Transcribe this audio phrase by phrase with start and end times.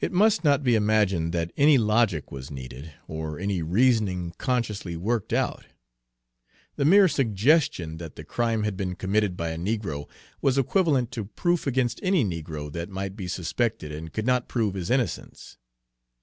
[0.00, 5.30] It must not be imagined that any logic was needed, or any reasoning consciously worked
[5.30, 5.66] out.
[6.76, 10.08] The mere suggestion that the crime had been committed by a negro
[10.40, 14.72] was equivalent to proof against any negro that might be suspected and could not prove
[14.72, 15.58] his innocence.